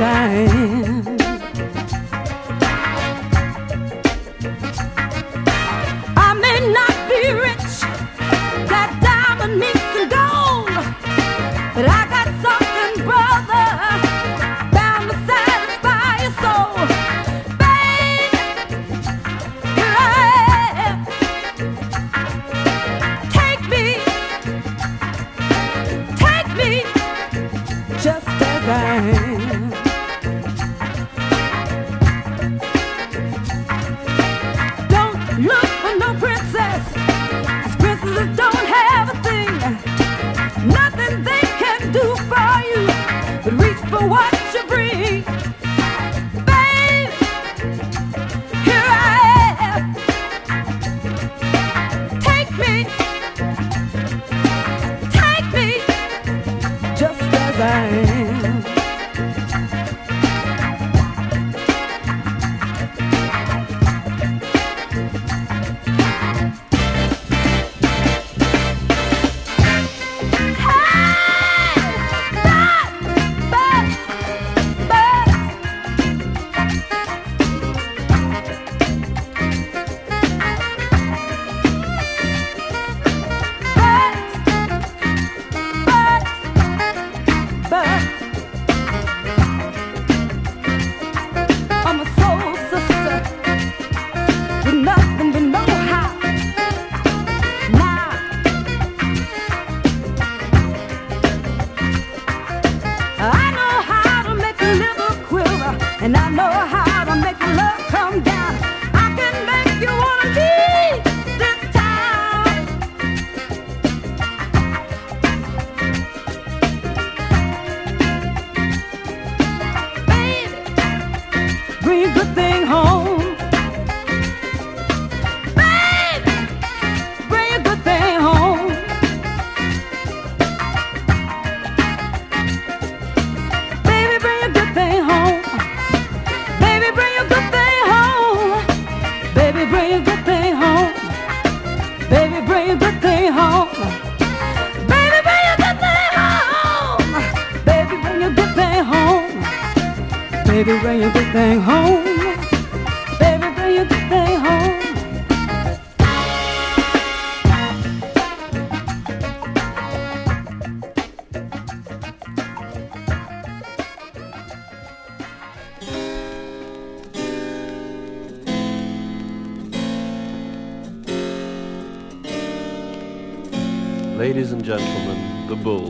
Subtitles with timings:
[0.00, 0.79] time.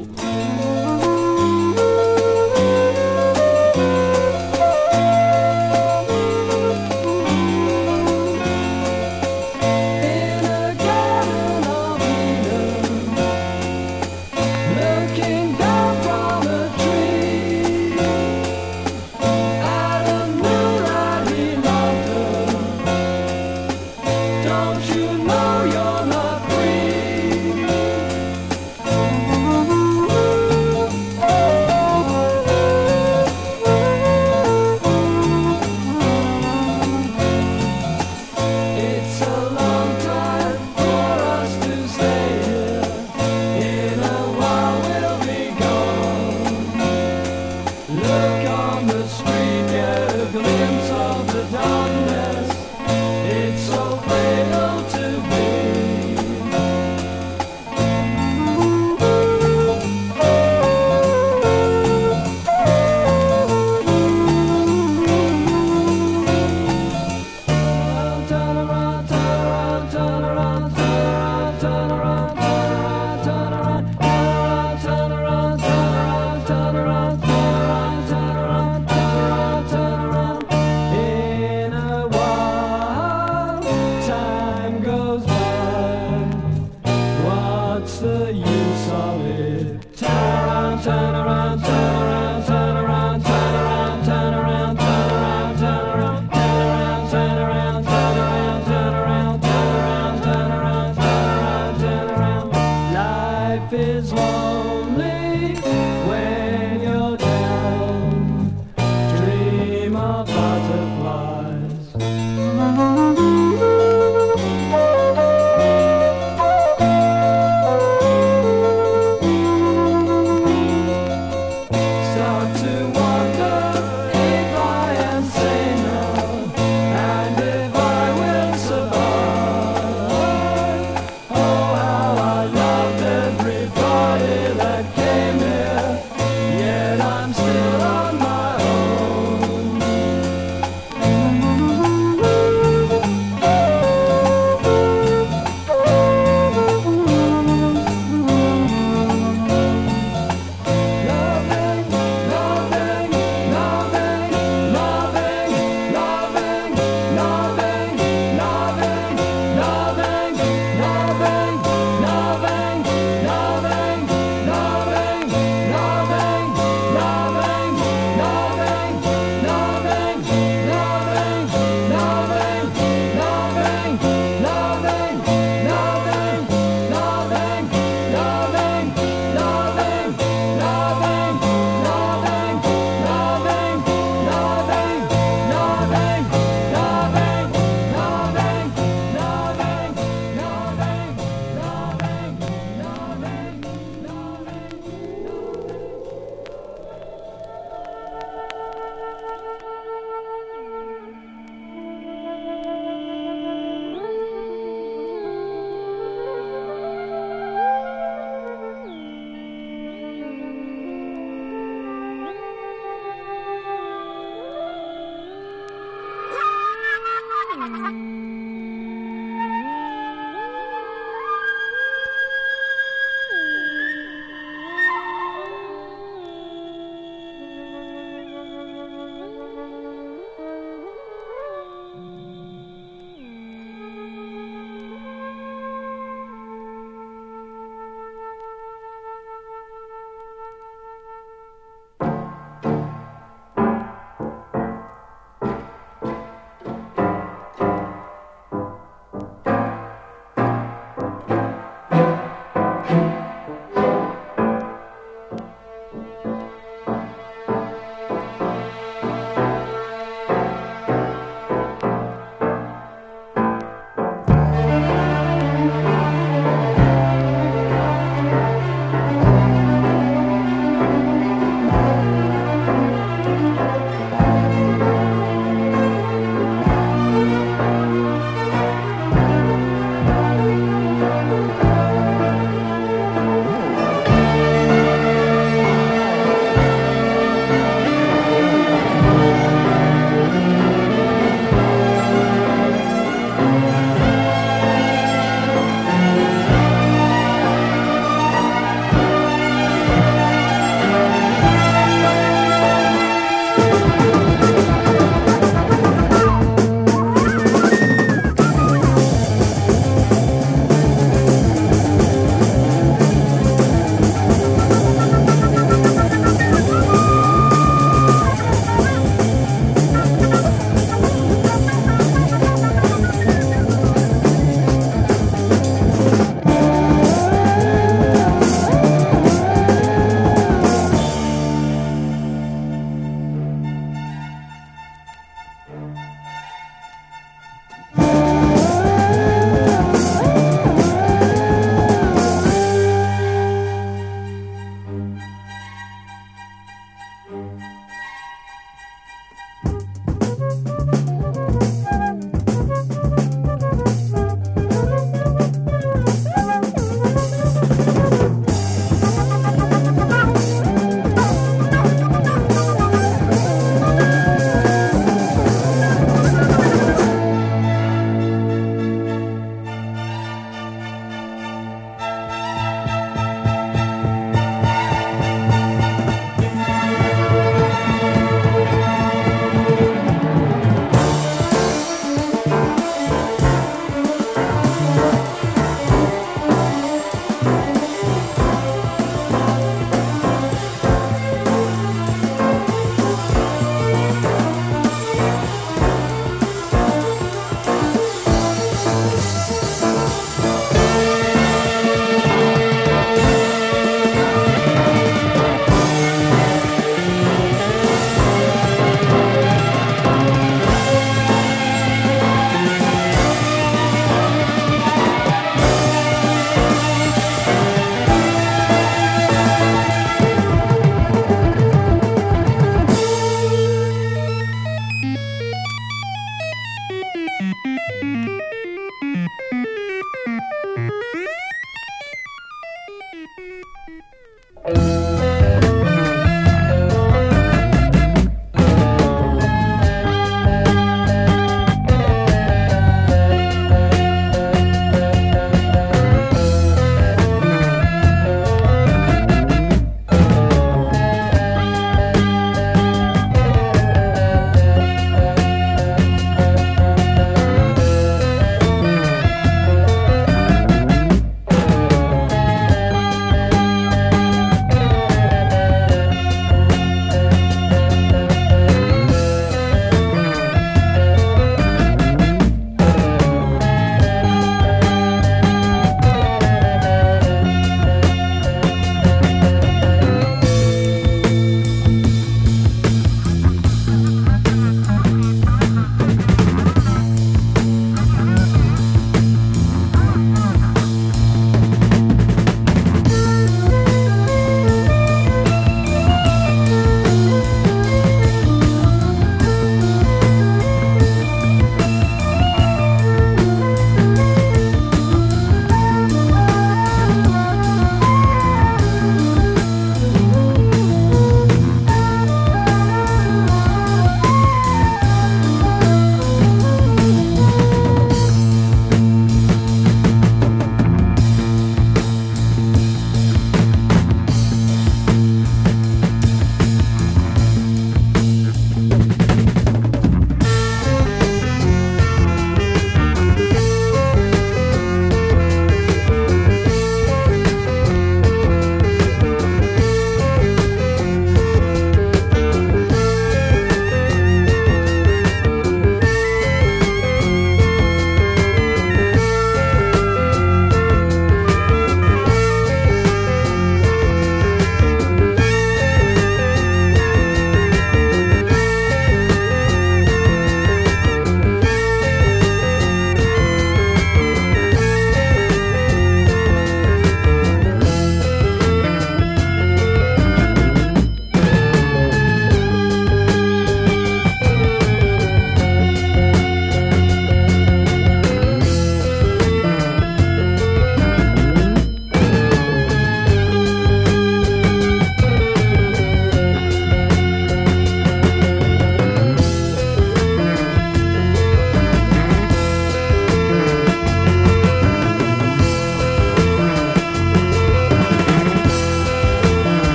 [0.00, 0.79] Show.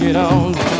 [0.00, 0.79] Get on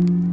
[0.00, 0.29] Thank